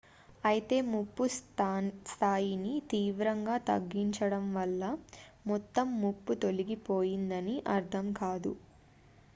[0.43, 4.81] """అయితే ముప్పు స్థాయిని తీవ్రంగా తగ్గించడం వల్ల
[5.47, 8.53] మొత్తం ముప్పు తొలగిపోయిందని అర్థం కాదు"""".""